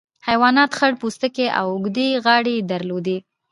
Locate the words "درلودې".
2.71-3.17